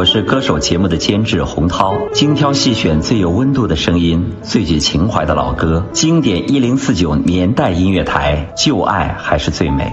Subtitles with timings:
[0.00, 1.94] 我是歌手节目的监制洪涛。
[2.14, 5.84] 精挑细选最有温度的声音最具情怀的老歌。
[5.92, 9.92] 经典一零四九年代音乐台旧爱还是最美。